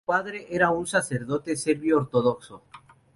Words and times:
Su 0.01 0.05
padre 0.07 0.47
era 0.49 0.71
un 0.71 0.87
sacerdote 0.87 1.55
serbio 1.55 1.97
ortodoxo. 1.97 2.63